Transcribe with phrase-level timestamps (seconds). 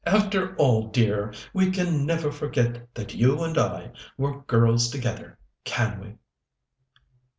[0.03, 5.99] After all, dear, we can never forget that you and I were girls together, can
[6.01, 6.15] we?"